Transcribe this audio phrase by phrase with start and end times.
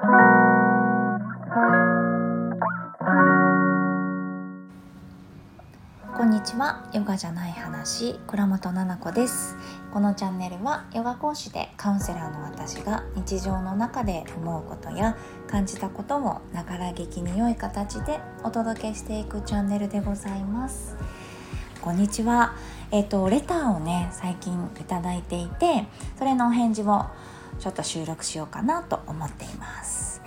[0.00, 0.06] こ
[6.24, 6.88] んにちは。
[6.94, 8.14] ヨガじゃない話。
[8.26, 9.58] 倉本々子です。
[9.92, 20.96] このチャンネルはヨガ講師でカウンセラーの私が日常の中で思うことや感じたことをながら劇に良い形でお届けしていくチャンネルでございます。
[21.82, 22.54] こんにちは。
[22.90, 25.84] えっ、ー、とレターをね最近いただいていて
[26.16, 27.04] それのお返事を
[27.60, 30.22] ちょっと収録しようかなと思っています。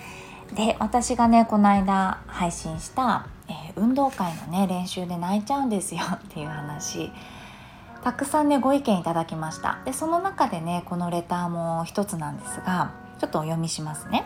[0.54, 7.12] で私がねこの間配信したえー、運動会のね練習で泣いちゃうんですよ っていう話。
[8.04, 9.80] たくさんねご意見いただきました。
[9.86, 14.26] でその中でねこのレターも一つなんですがちょっとお読みしますね。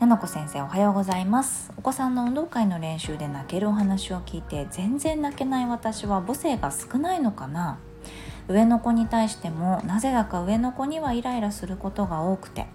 [0.00, 1.72] ななこ先生おはようございます。
[1.76, 7.78] お子さんの運動会の練習で泣けるお話を聞いて全然泣けない私は母性が少ないのかな
[8.48, 12.66] 上の子に対してもなぜだか上の子にはイライラすることが多くて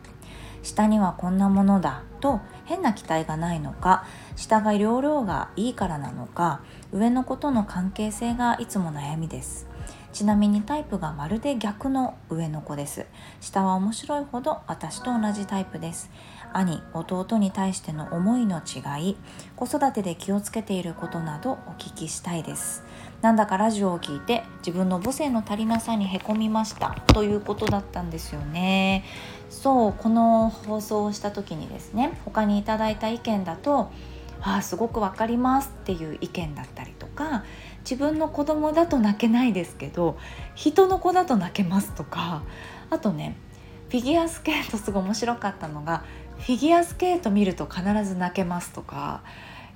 [0.64, 4.06] 下にはこんなものだと変な期待がないのか
[4.36, 6.62] 下が容量がいいからなのか
[6.92, 9.68] 上の子との関係性がいつも悩みです。
[10.12, 13.06] ちなみにタイプがまるで逆の上の子です。
[13.42, 16.10] 下は面白いほど私と同じタイプです。
[16.52, 19.18] 兄弟に対しての思いの違い
[19.56, 22.84] 子育てで気をつけていることなどお聞きしたいです。
[23.22, 26.96] なんだかラジオを聞いて自分の母性の足りなさにへこみました。
[27.08, 29.04] ということだったんですよね。
[29.50, 33.92] そうこの放送をした時にですね他にいただいた意見だと
[34.42, 37.44] ああすごくわかりますっていう意見だったりとか
[37.80, 40.18] 自分の子供だと泣けないですけど
[40.56, 42.44] 人の子だと泣けますとか
[42.90, 43.36] あとね
[43.90, 46.04] フィギュアスケートすごい面白かったのが
[46.38, 49.24] フィギュアスケート見ると必ず泣けますとか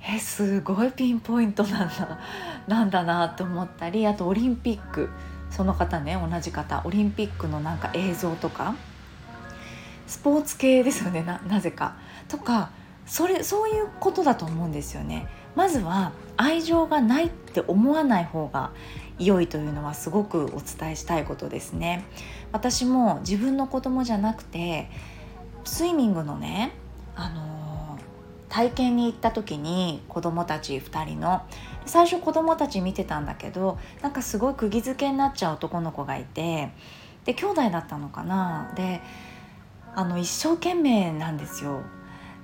[0.06, 2.20] えすごいピンポイントなんだ。
[2.68, 5.10] なんだなと思ったりあとオリンピック。
[5.50, 6.82] その方ね同じ方。
[6.84, 8.76] オリンピックのなんか映像とか。
[10.08, 11.96] スポーツ系ですよねなぜか。
[12.28, 12.70] とか
[13.06, 15.28] それそういうことだと思うんですよね。
[15.56, 18.72] まずは愛情がないって思わない方が
[19.20, 22.06] 良いというのはすごくお伝えしたいことですね。
[22.52, 24.90] 私も自分の子供じゃなくて
[25.64, 26.72] スイミングのね、
[27.16, 27.53] あの
[28.54, 31.42] 体験に行った時に子供たち2人の
[31.88, 36.70] 最初子供たち見てたんだけどなんかすごい釘付けになっちゃう男の子がいて
[37.26, 39.02] で兄弟だったのかなで
[39.96, 41.82] あの一生懸命なんですよ。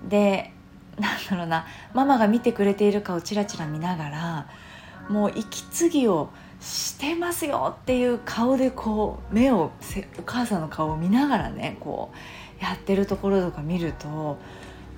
[0.08, 0.52] で
[0.98, 4.48] なんだろうなママが見てくれているかをちらちら見ながら
[5.10, 9.72] もう息継ぎをしてますよっていう顔でこう目を
[10.18, 12.12] お母さんの顔を見ながらねこ
[12.60, 14.40] うやってるところとか見ると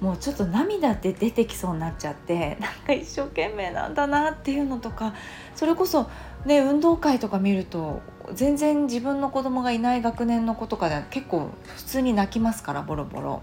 [0.01, 5.13] もうちょっと涙って出てきそうになっちゃってなんか一生懸命なんだなっていうのとか
[5.55, 6.09] それこそ
[6.45, 8.01] ね運動会とか見ると
[8.33, 13.41] 全然自分の子供がいない学年の子とかで結構普通に泣きますからボロボロ。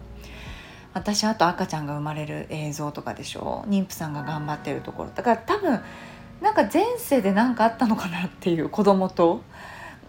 [0.94, 3.64] 私あと赤ちゃんが生まれる映像とかでしょ。
[3.68, 5.10] 妊婦さんが頑張ってるところ。
[5.14, 5.80] だから多分
[6.40, 9.42] なんか前世で何かあったのかなっていう子供と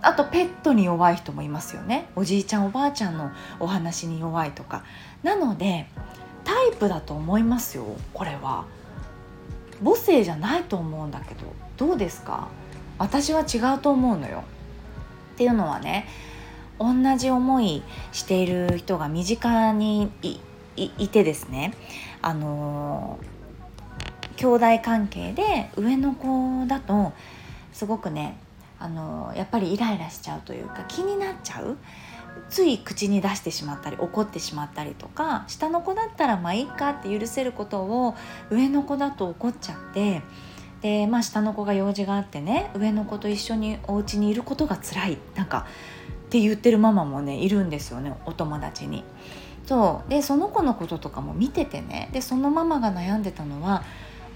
[0.01, 2.09] あとペットに弱い人もいますよね。
[2.15, 3.29] おじいちゃんおばあちゃんの
[3.59, 4.83] お話に弱いとか。
[5.21, 5.87] なので
[6.43, 8.65] タイプだと思いますよこれは。
[9.83, 11.41] 母性じゃないと思うんだけど
[11.77, 12.49] どうですか？
[12.97, 14.43] 私は違うと思うのよ。
[15.35, 16.07] っていうのはね
[16.79, 20.11] 同じ思いしている人が身近に
[20.75, 21.73] いてですね。
[22.21, 23.19] あの
[24.35, 27.13] 兄弟関係で上の子だと
[27.73, 28.37] すごくね
[28.79, 31.77] あのやっぱりイライラしちゃうというか気になっちゃう。
[32.49, 38.15] つい口に出してしまったり怒ってしまったりとか下の子だったらまあいいかって許せることを
[38.49, 40.21] 上の子だと怒っちゃって
[40.81, 45.67] でまあ下の子が用事があってね上の子と一緒にお家にいることが辛いなんか
[46.27, 49.03] って言ってるママもねいるんですよねお友達に。
[49.65, 53.83] そうでその子のこととかも見ててねでそのママが悩んでたのは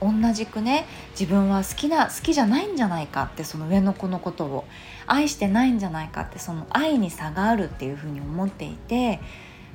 [0.03, 4.65] 同じくね自分は好きな好きじゃないんじゃないかってその上の子のことを
[5.07, 9.19] 愛してないんじゃないかってその愛に差があるっていうふうに思っていて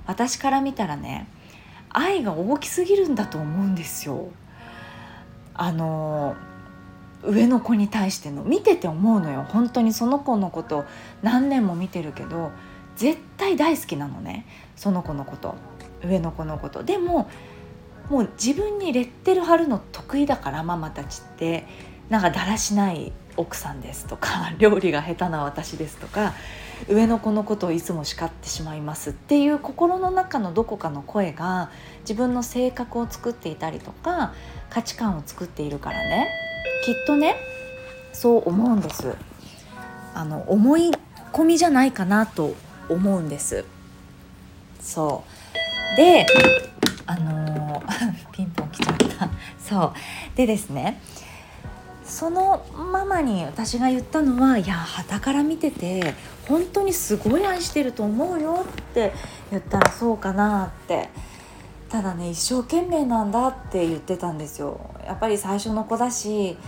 [0.07, 1.29] 私から見たらね
[1.91, 4.29] 愛が大きすぎるんだと思うんですよ。
[5.55, 6.37] あの
[7.25, 9.45] 上の子に対しての見てて思うのよ。
[9.49, 10.85] 本当にその子のこと
[11.23, 12.53] 何年も見てるけど
[12.97, 14.47] 絶対大好きなのね。
[14.77, 15.57] その子のこと。
[16.05, 16.85] 上の子のこと。
[16.85, 17.29] でも
[18.09, 21.67] もう自分にレッテル貼るの得意だからママたちって。
[22.09, 26.35] なんかだらしない奥さんですとか 料理が下手な私ですとか
[26.89, 31.71] 上の子のことをいつも叱ってしまいますっていう心の中のどこかの声が
[32.01, 34.33] 自分の性格を作っていたりとか
[34.71, 36.29] 価値観を作っているからね。
[36.85, 37.37] きっとね
[38.13, 39.15] そう思うんです。
[40.15, 40.93] あの思い
[41.33, 42.55] 込みじゃないかなと
[42.89, 43.65] 思うんです。
[44.81, 45.25] そ
[45.95, 45.97] う。
[45.97, 46.27] で
[47.09, 47.83] あの
[48.33, 49.31] ピンポン来ちゃった。
[49.59, 49.93] そう。
[50.37, 51.01] でですね
[52.05, 56.15] そのママに私が言ったのはいや旗から見てて
[56.47, 59.13] 本当にすごい愛してると思うよって
[59.51, 61.09] 言ったらそうかなって。
[61.89, 64.79] ただね一生懸命なんだって言ってたんですよ。
[65.07, 66.59] やっぱり最初の子だし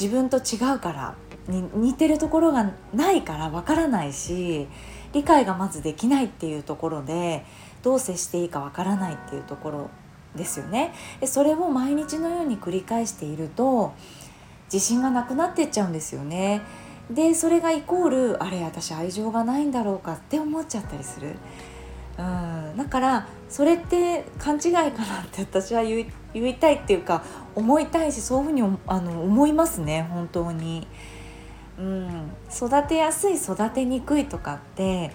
[0.00, 1.14] 自分と違うから
[1.48, 4.66] に似てるところがないからわからないし
[5.12, 7.44] 理解がまずできないっていうところで
[7.82, 9.90] どう接していいかわからないっていうところ
[10.36, 10.92] ですよね。
[11.20, 13.92] でそれを毎日のように繰り返していると
[14.72, 16.62] 自信がなくなってっちゃうんですよね。
[17.10, 21.36] でそれがイコールあれ私愛情がないんだろうかって思っちゃったりする。
[22.18, 22.76] うん。
[22.76, 24.88] だからそれって勘違いかな
[25.22, 30.86] って私は言いたいっていうか思いたいしそういうふうにあの思いますね本当に。
[31.78, 35.12] うん、育てやすい育てにくいとかって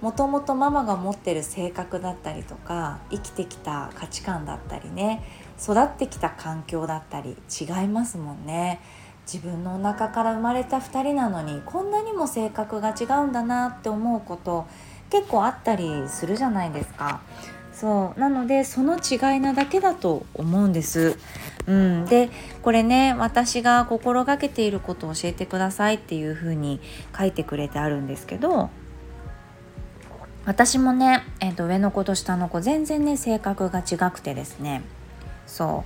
[0.00, 5.22] もともとママが持ってる性格だったりとか生きてきた価値観だったりね
[5.62, 8.80] 育ってきた環境だったり違いますもんね
[9.32, 14.66] 自分のお腹から生まれた2人なのにこんなにも性格が違うんだなって思うこと
[15.10, 17.20] 結構あったりするじゃないですか
[17.72, 21.16] そうなのでその違いなだけだと思うんです。
[21.66, 22.28] うん、で
[22.62, 26.80] これね私が心がけていることを教えてくださいっていうふうに
[27.16, 28.70] 書いてくれてあるんですけど
[30.46, 34.82] 私もね、えーと、上の子と下の子全然ね性格が違くてですね。
[35.46, 35.84] そ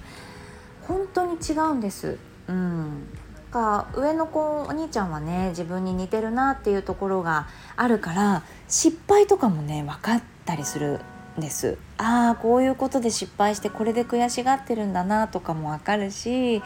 [0.85, 0.87] う。
[0.87, 2.19] 本当に違うんです。
[2.49, 3.09] うん。
[3.55, 7.47] か上の子お兄ちゃんはね自分に似てるなっていうところが
[7.77, 11.01] あるから失敗とかもね分かったりする
[11.39, 11.79] んです。
[11.97, 16.63] ああこういうことで失敗してこれで悔しがってるんだなとかも分かるし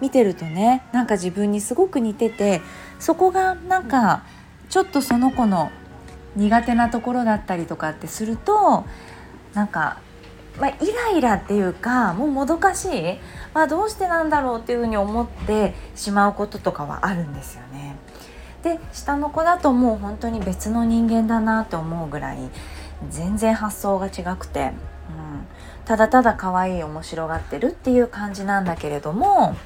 [0.00, 2.60] 見てるとねなんか自分にすごく似てて
[3.00, 4.22] そこがなんか
[4.68, 5.72] ちょっとその子の
[6.36, 8.84] 苦手なところだったりとかってすると
[9.54, 9.98] なんか、
[10.58, 10.74] まあ、イ
[11.12, 13.18] ライラっていうかもうもどかしい、
[13.54, 17.96] まあ、どうしてなんだろうっていうふうに思ってしまうこととかはあるんですよね。
[18.62, 22.38] で下の子だともう本当に別の人間だなと思うぐらい
[23.08, 24.72] 全然発想が違くて、うん、
[25.84, 29.56] ただただ可愛い面白がってるっていう感じなんだけれども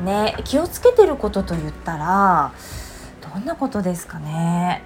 [0.00, 2.52] ね気をつけてることと言ったら
[3.34, 4.82] どんなことですかね？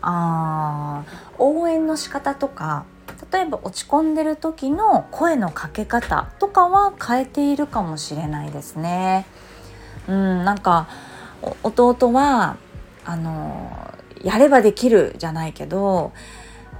[0.00, 1.04] あ
[1.38, 2.84] 応援の仕方とか
[3.32, 9.26] 例えば落ち込んでる時の声のかけ方とかは変えているかもしれないですね。
[10.06, 10.88] うん、なんか
[11.62, 12.56] 弟は
[13.04, 13.92] あの
[14.22, 16.12] やればできるじゃないけど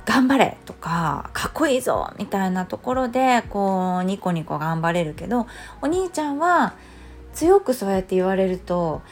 [0.07, 5.47] 頑張れとかかっこいいぞみたいなところでこうニコニコ頑張れるけど
[5.83, 6.75] お兄ちゃんは
[7.35, 9.03] 強くそうやって言われると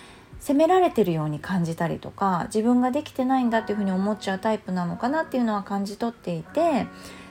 [0.46, 6.86] 責められてるように感じたりとか自分ができてないんだっていうふうに思っちゃうタイプなのかなっていうのは感じ取っていて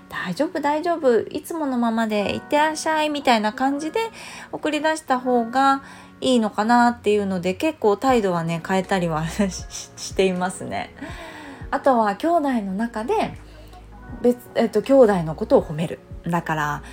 [0.09, 4.01] 大丈夫大丈夫いつものままでいってらっしゃいみたいな感じで
[4.51, 5.81] 送り出した方が
[6.19, 10.93] いいのかなっていうので結構態度はね変えたりはしていますね。
[11.71, 13.39] あとは兄弟の中で
[14.21, 16.83] 別、えっと、兄弟のことを褒めるだから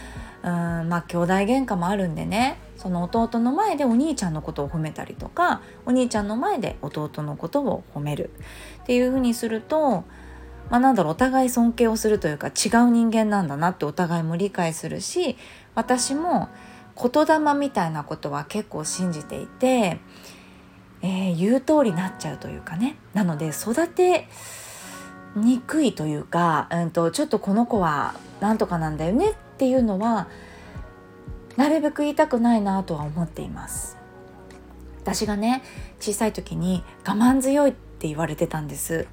[0.43, 2.59] うんまあ兄弟喧嘩もあるんでね。
[2.77, 8.31] その弟の前でお兄ちゃんのことを褒めたりとかお兄ちゃんの前で弟のことを褒める。
[8.83, 10.05] っていうふうにすると
[10.71, 15.37] まあ、なんだろうお互い尊敬をするというか違う人間なんだなってお互いも理解するし
[15.75, 16.49] 私も
[16.97, 19.99] 言霊みたいなことは結構信じていて、
[21.03, 22.97] えー、言う通りになっちゃうというかね。
[23.13, 24.29] なので育て
[25.37, 30.27] にくいというか、うんと、ちょっとこの子はなんとかなんだよねっていうのは
[31.57, 33.97] なるべく言いたくないなとは思っています。
[35.01, 35.63] 私がね
[36.01, 39.07] 小さい時に我慢強いって言われてたんです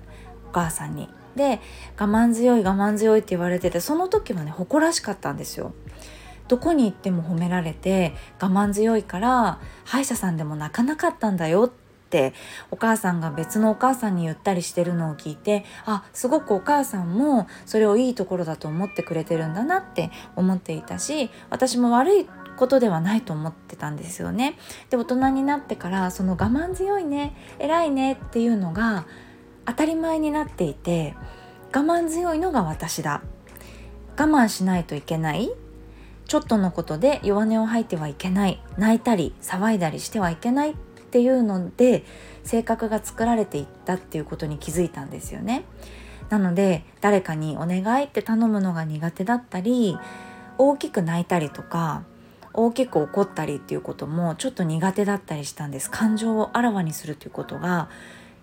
[0.48, 1.08] お母さんに。
[1.36, 1.60] で
[2.00, 5.72] 我慢強い我慢強いって言われててその時はね誇らしかったんですよ。
[6.48, 11.70] どこに行っても褒められて我慢強いから歯医者さんでも泣かなかったんだよっ
[12.10, 12.34] って
[12.72, 24.58] お母さんが別のお母さんに言ったりしてるのを聞いてあすごくお母さんもそれをいいところだと思ってくれてるんだなって思っていたし私も悪いことではないと思ってたんですよね。
[24.90, 29.06] で大人になってからその我慢強いね偉いねっていうのが
[29.66, 31.16] 当たり前になっていて
[31.74, 33.22] 我慢強いのが私だ。
[34.18, 35.50] 我慢しないといけない。
[36.26, 38.62] ちょっとのことで弱音を吐いてはいけない。
[38.78, 40.72] 泣いたり騒いだりしてはいけない。
[40.72, 40.76] っ
[41.10, 42.06] っていうので
[42.44, 45.64] 性格が作られていったっていうことに気づいたんですよね。
[46.30, 49.98] なので誰かにお願いって頼むのが苦手だったり
[50.60, 52.04] 大きく泣いたりとか
[52.54, 57.90] 大きく怒ったりっていうこともちょっと苦手だったりしたんです感情をあらわにするっていうことが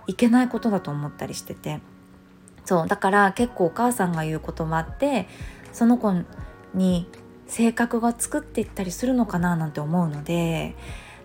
[0.08, 1.80] いけないことだと思ったりしてて
[2.64, 5.28] そうだから結構お母さんが言う言葉って
[5.72, 6.12] その子
[6.74, 7.06] に
[7.46, 10.74] 性格が作っていったりするのかななんて思うので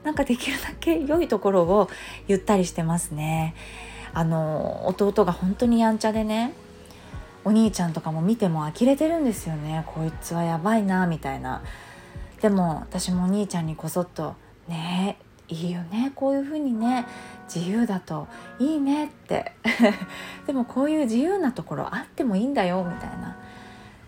[0.03, 1.89] なんかできるだけ良いところを
[2.27, 3.55] 言ったりしてますね。
[4.13, 6.53] あの弟が本当にやんちゃでね
[7.45, 9.83] お兄ちゃんとかも見ても呆れてるんですよね。
[9.87, 11.63] こいつはやばいなみたいな。
[12.41, 14.35] でも私もお兄ちゃんにこそっと
[14.67, 15.17] 「ね
[15.49, 17.05] えいいよねこういう風にね
[17.53, 18.27] 自由だと
[18.59, 19.53] いいね」って。
[20.47, 23.37] でもこういう自由なところあってもいいんだよみたいな。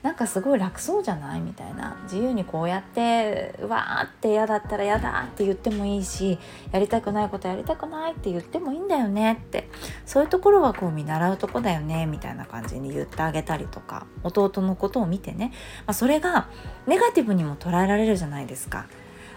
[0.04, 1.40] なんかすごい楽そうじゃない？
[1.40, 1.98] みたいな。
[2.04, 6.38] 自由にこうやってわーって嫌だったら嫌だって言ってもいいし
[6.72, 9.70] やりたくないことやりたくないって言ってもいいんだよねって。
[10.06, 14.06] そういうところはこう見習うとこだよねみたいな感じに言ってあげたりとか。
[14.24, 15.52] 弟のことを見てね、
[15.88, 16.50] まあ、それが
[16.86, 18.86] ネガティブにも捉えられるじゃないですか。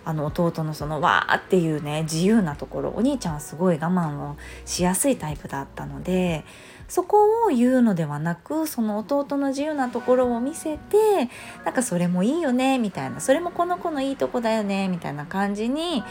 [0.07, 6.45] あの弟のそのわーっていうね自由なところお兄ちゃんはすごい我慢をしやすいタイプだったので
[6.87, 11.29] そこを言うのではなくその弟の自由なところを見せて
[11.65, 16.05] なんかそれもいいよねみたいなそれもこの子のいいとこだよねみたいな感じに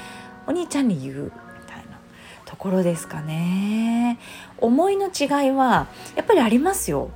[0.45, 1.31] お兄ちゃんに言うみ
[1.65, 1.97] たいな
[2.43, 4.19] ところですかね。
[4.57, 5.87] 思いの違いは
[6.17, 7.11] やっぱりありますよ。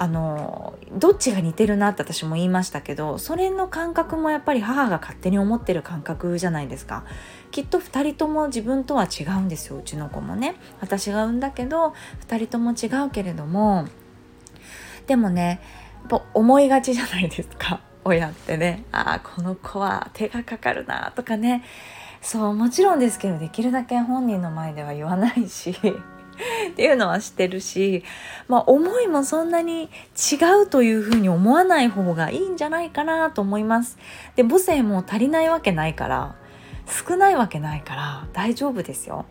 [0.00, 7.04] あのどっちが似てるなって私も言いましたけどそれの感覚もやっぱり母が勝手に思ってる感覚じゃないですか。
[7.50, 10.54] きっと2人とも自分とは違うんですようちの子もね。
[10.80, 11.92] 私が産んだけど
[12.26, 13.88] 2人とも違うけれども
[15.06, 15.60] でもね
[16.00, 17.80] やっぱ思いがちじゃないですか。
[18.02, 18.84] 親ってね。
[18.92, 21.62] ああこの子は手がかかるなとかね。
[22.22, 25.76] そうもちろんですけどできるだけ本人の前では言わないし。
[26.70, 28.04] っていうのはしてるし、
[28.48, 29.90] まあ、思いもそんなに
[30.32, 33.98] 違うというふうに思わない方がいいんじゃないかなと思います。
[34.36, 36.34] で母性も足りないわけないから
[36.86, 39.26] 少ないわけないから大丈夫ですよ。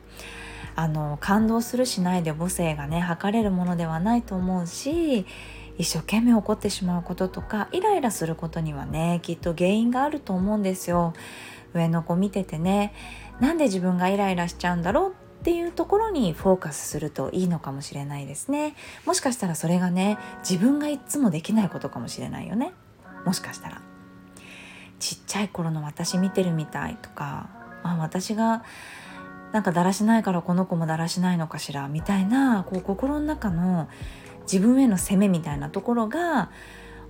[0.75, 5.25] あの感動するしないで母性がね測れるものではないと思うし
[5.77, 11.13] 一生懸命怒ってしまうこととかイライラすることにはねきっと原因があると思うんですよ。
[11.73, 12.93] 上の子見ててね
[13.39, 18.75] なんで自分がイライラしちゃうんだろうっていうところにフォーカスするといいのかもしれないですね。
[19.05, 20.17] もしかしたらそれがね
[20.48, 22.74] 自分がいつもできないことかもしれないよね。
[23.25, 23.81] もしかしたら。
[25.00, 27.50] ちっちゃい頃の私見てるみたいとか
[27.84, 28.63] あ私が
[29.51, 33.89] なんかだらしないからこの子もだらしないのかしらみたいなこう心の中の
[34.41, 36.51] 自分への責めみたいなところが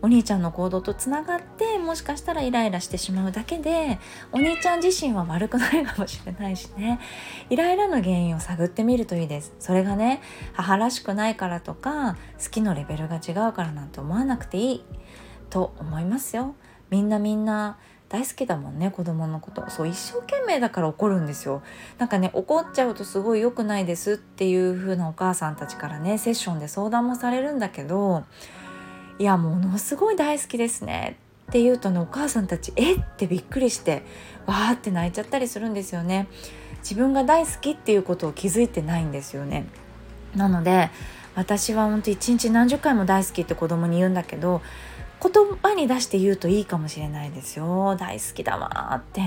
[0.02, 4.00] お兄ちゃんの行動とつながってもしかしたらイライラしてしまうだけで
[4.32, 7.00] お兄ちゃん自身は悪くないかもしれないしね。
[7.50, 9.54] イライラの原因を探ってみるといいです。
[9.60, 10.22] それがね
[10.54, 14.86] 母らしくないからとか好きのレベルが違うからなんて思わなくていい。
[15.50, 16.56] と思いますよ。
[16.90, 17.78] みんなみんな
[18.08, 19.70] 大好きだもんね子供のこと。
[19.70, 21.62] そう一生懸命だから怒るんですよ。
[21.98, 28.24] なんかね怒っちゃうとすごい良くないですっていう風なお母さんたちからねセッションで相談もされるんだけど
[29.20, 31.18] いやものすごい大好きですね。
[31.50, 33.04] って言うとねお母さんたちえっ？
[33.18, 34.04] てびっくりして
[34.46, 36.28] わーって泣いちゃったりするんですよね。
[36.84, 39.66] 自分が大好きっていうことを気づいてないんですよね。
[40.36, 40.90] なので
[41.36, 44.62] 私は本当一日何十回も大好きって子供に言うんだけど
[45.22, 47.98] 言葉に出して言うといいかもしれないですよ。
[47.98, 49.22] 大好きだわって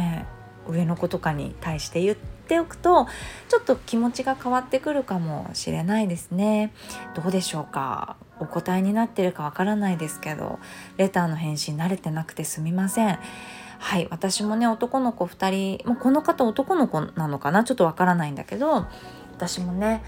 [0.66, 3.08] 上の子とかに対して言っておくと
[3.48, 6.72] ちょっと気持ちが変わってくるかもしれないですね。
[7.14, 8.16] どうでしょうか？
[8.40, 10.58] お答えになってるかわからないですけど
[10.96, 13.18] レターの返信慣れてなくてすみません。
[13.78, 17.64] はい私もね男の子2人もうこの方男の子なのかな？
[17.64, 18.86] ちょっとわからないんだけど
[19.36, 20.04] 私もね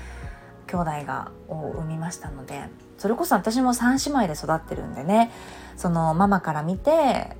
[0.68, 2.64] 兄弟がを産みましたので
[2.98, 5.32] それこそ私も3姉妹で育ってるんでね
[5.76, 7.36] そのママから見て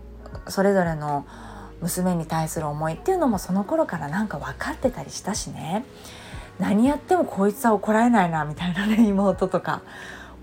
[0.48, 1.24] それぞれの
[1.80, 5.84] 娘に対する思いっていうのもその頃からなんか分かってたりしたしね。
[6.58, 9.82] 何やってもこいつは怒られないなみたいなね妹とか。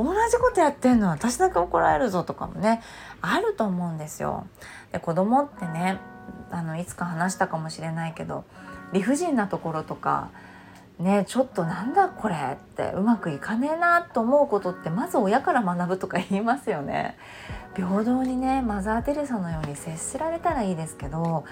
[0.04, 2.82] 同じことやってんの私だけ怒られるぞとかもね
[3.22, 4.48] あると思うんですよ。
[4.92, 6.00] で子供ってね
[6.50, 8.44] あのいつか話したかもしれないけど
[8.94, 10.30] 理不尽なところとか
[11.00, 17.18] ねちょっとなんだこれってうまくいかねえなと思うことってまず親から学ぶとか言いますよね。
[17.76, 21.46] 平等にねマザー・テレサのように接せられたらいいですけど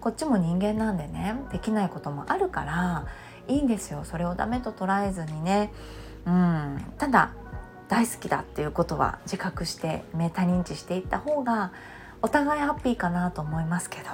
[0.00, 3.06] こっちも人間なんでねできないこともあるから
[3.48, 5.72] いいんですよそれをダメと捉えずにね。
[6.26, 7.32] うん、ただ
[7.88, 11.72] 大好きだっていうことは自覚してメタ認知していった方が
[12.22, 14.08] お互いハッピーかなと思いますけど。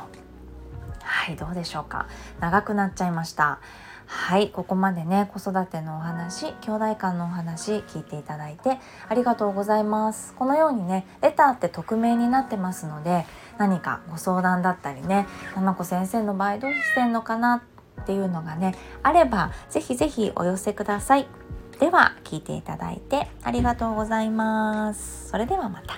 [1.03, 2.07] はいどうでしょうか。
[2.41, 3.59] 長くなっちゃいました。
[4.07, 10.35] はいここまでね子育てのお話兄弟間のお話聞いていただいてありがとうございます。
[10.35, 13.25] このようにねレターって匿名になってますので
[13.57, 17.63] 何かご相談だったりね七子先生の場合どうしてんのかな
[18.01, 21.40] っていうのがねあればぜひぜひお寄せください。
[21.81, 25.31] では聞いていただいてありがとうございます。
[25.31, 25.95] それではまた。